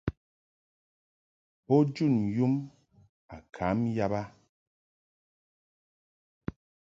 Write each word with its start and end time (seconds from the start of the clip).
Bo 1.65 1.77
jun 1.95 2.15
yum 2.35 2.53
a 3.35 3.37
kam 3.55 3.79
yab 3.95 4.13
a. 4.21 4.23